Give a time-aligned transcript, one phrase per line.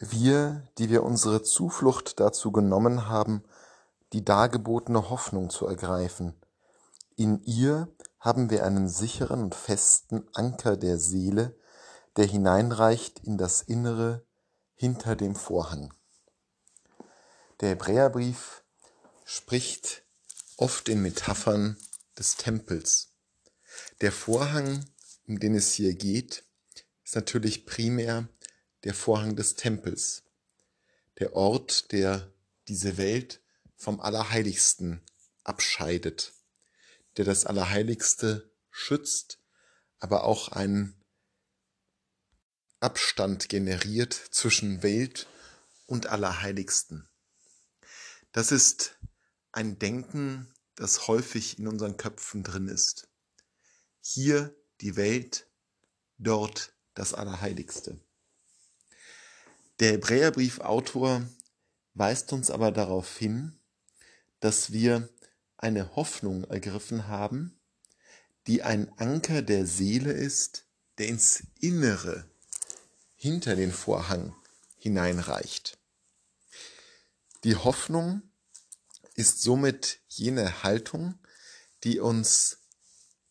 [0.00, 3.42] Wir, die wir unsere Zuflucht dazu genommen haben,
[4.12, 6.34] die dargebotene Hoffnung zu ergreifen.
[7.16, 7.88] In ihr
[8.20, 11.58] haben wir einen sicheren und festen Anker der Seele,
[12.16, 14.24] der hineinreicht in das Innere
[14.76, 15.92] hinter dem Vorhang.
[17.60, 18.62] Der Hebräerbrief
[19.24, 20.04] spricht
[20.58, 21.76] oft in Metaphern
[22.16, 23.14] des Tempels.
[24.00, 24.84] Der Vorhang,
[25.26, 26.44] um den es hier geht,
[27.02, 28.28] ist natürlich primär
[28.84, 30.24] der Vorhang des Tempels,
[31.18, 32.32] der Ort, der
[32.68, 33.40] diese Welt
[33.76, 35.02] vom Allerheiligsten
[35.44, 36.32] abscheidet,
[37.16, 39.38] der das Allerheiligste schützt,
[39.98, 40.94] aber auch einen
[42.80, 45.26] Abstand generiert zwischen Welt
[45.86, 47.08] und Allerheiligsten.
[48.32, 48.98] Das ist
[49.50, 53.08] ein Denken, das häufig in unseren Köpfen drin ist.
[54.00, 55.48] Hier die Welt,
[56.18, 57.98] dort das Allerheiligste.
[59.80, 61.22] Der Hebräerbriefautor
[61.94, 63.60] weist uns aber darauf hin,
[64.40, 65.08] dass wir
[65.56, 67.60] eine Hoffnung ergriffen haben,
[68.48, 70.64] die ein Anker der Seele ist,
[70.98, 72.28] der ins Innere
[73.14, 74.34] hinter den Vorhang
[74.78, 75.78] hineinreicht.
[77.44, 78.22] Die Hoffnung
[79.14, 81.20] ist somit jene Haltung,
[81.84, 82.58] die uns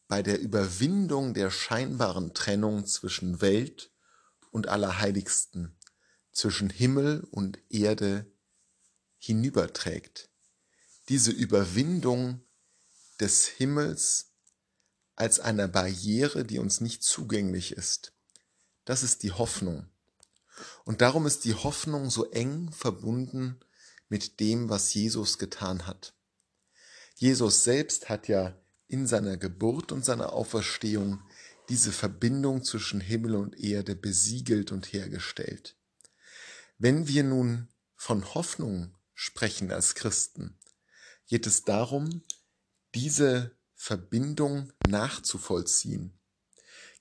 [0.07, 3.91] bei der Überwindung der scheinbaren Trennung zwischen Welt
[4.51, 5.76] und Allerheiligsten
[6.37, 8.31] zwischen Himmel und Erde
[9.17, 10.29] hinüberträgt.
[11.09, 12.41] Diese Überwindung
[13.19, 14.33] des Himmels
[15.15, 18.13] als einer Barriere, die uns nicht zugänglich ist.
[18.85, 19.89] Das ist die Hoffnung.
[20.85, 23.59] Und darum ist die Hoffnung so eng verbunden
[24.07, 26.13] mit dem, was Jesus getan hat.
[27.15, 28.55] Jesus selbst hat ja
[28.87, 31.19] in seiner Geburt und seiner Auferstehung
[31.67, 35.76] diese Verbindung zwischen Himmel und Erde besiegelt und hergestellt.
[36.79, 40.59] Wenn wir nun von Hoffnung sprechen als Christen,
[41.25, 42.21] geht es darum,
[42.93, 46.19] diese Verbindung nachzuvollziehen.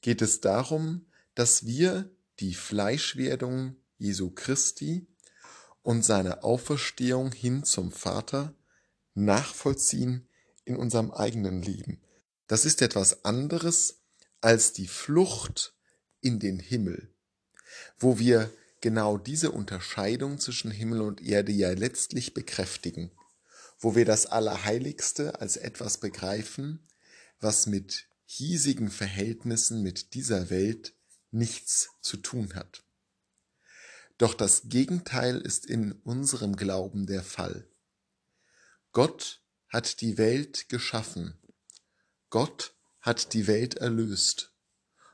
[0.01, 2.11] Geht es darum, dass wir
[2.41, 5.07] die Fleischwerdung Jesu Christi
[5.83, 8.55] und seine Auferstehung hin zum Vater
[9.15, 10.29] nachvollziehen
[10.65, 12.01] in unserem eigenen Leben.
[12.47, 14.01] Das ist etwas anderes
[14.41, 15.75] als die Flucht
[16.21, 17.15] in den Himmel,
[17.99, 18.51] wo wir
[18.81, 23.11] genau diese Unterscheidung zwischen Himmel und Erde ja letztlich bekräftigen,
[23.79, 26.87] wo wir das Allerheiligste als etwas begreifen,
[27.41, 30.95] was mit hiesigen Verhältnissen mit dieser Welt
[31.31, 32.85] nichts zu tun hat.
[34.19, 37.69] Doch das Gegenteil ist in unserem Glauben der Fall.
[38.93, 41.39] Gott hat die Welt geschaffen.
[42.31, 44.55] Gott hat die Welt erlöst.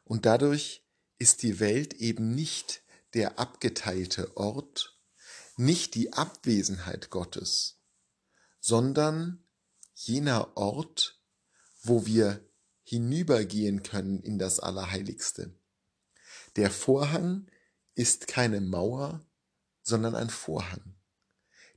[0.05, 0.84] Und dadurch
[1.19, 2.83] ist die Welt eben nicht
[3.15, 4.99] der abgeteilte Ort,
[5.56, 7.81] nicht die Abwesenheit Gottes,
[8.61, 9.45] sondern
[9.95, 11.21] jener Ort,
[11.83, 12.49] wo wir
[12.83, 15.55] hinübergehen können in das Allerheiligste.
[16.56, 17.50] Der Vorhang
[17.95, 19.25] ist keine Mauer,
[19.83, 20.94] sondern ein Vorhang.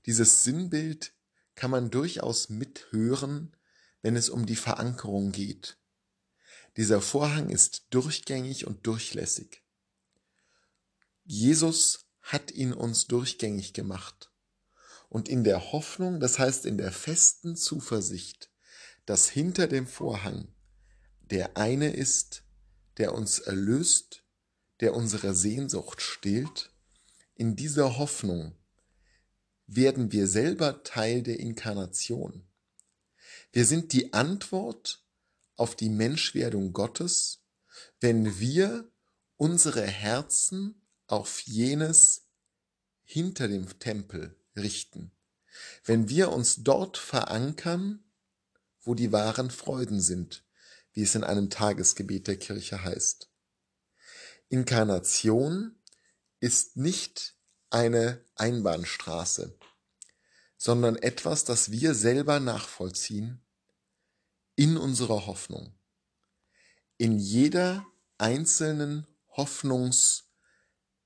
[0.05, 1.13] Dieses Sinnbild
[1.55, 3.55] kann man durchaus mithören,
[4.01, 5.77] wenn es um die Verankerung geht.
[6.77, 9.64] Dieser Vorhang ist durchgängig und durchlässig.
[11.25, 14.31] Jesus hat ihn uns durchgängig gemacht.
[15.09, 18.51] Und in der Hoffnung, das heißt in der festen Zuversicht,
[19.05, 20.53] dass hinter dem Vorhang
[21.21, 22.43] der eine ist,
[22.97, 24.23] der uns erlöst,
[24.79, 26.71] der unsere Sehnsucht stillt,
[27.33, 28.55] in dieser Hoffnung
[29.65, 32.47] werden wir selber Teil der Inkarnation.
[33.51, 35.03] Wir sind die Antwort
[35.55, 37.43] auf die Menschwerdung Gottes,
[37.99, 38.91] wenn wir
[39.37, 42.27] unsere Herzen auf jenes
[43.03, 45.11] hinter dem Tempel richten.
[45.83, 48.03] Wenn wir uns dort verankern,
[48.81, 50.43] wo die wahren Freuden sind,
[50.93, 53.29] wie es in einem Tagesgebet der Kirche heißt.
[54.49, 55.75] Inkarnation
[56.39, 57.35] ist nicht
[57.69, 59.57] eine Einbahnstraße,
[60.57, 63.41] sondern etwas, das wir selber nachvollziehen
[64.55, 65.73] in unserer Hoffnung.
[66.97, 67.85] In jeder
[68.17, 69.05] einzelnen
[69.35, 70.24] Hoffnungs-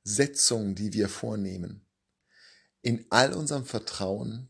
[0.10, 1.86] Setzung, die wir vornehmen.
[2.82, 4.50] In all unserem Vertrauen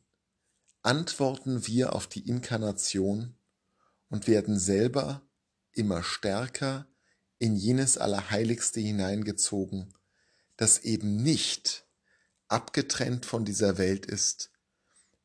[0.81, 3.35] antworten wir auf die Inkarnation
[4.09, 5.21] und werden selber
[5.73, 6.87] immer stärker
[7.39, 9.93] in jenes Allerheiligste hineingezogen,
[10.57, 11.85] das eben nicht
[12.47, 14.51] abgetrennt von dieser Welt ist,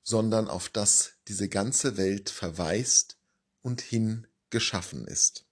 [0.03, 3.19] sondern auf das diese ganze Welt verweist
[3.63, 5.44] und hin geschaffen ist.